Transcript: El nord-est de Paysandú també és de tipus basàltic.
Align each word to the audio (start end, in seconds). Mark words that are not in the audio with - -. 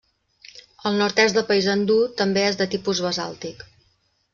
El 0.91 0.97
nord-est 1.01 1.39
de 1.39 1.45
Paysandú 1.51 2.01
també 2.23 2.49
és 2.49 2.61
de 2.65 2.71
tipus 2.77 3.07
basàltic. 3.11 3.69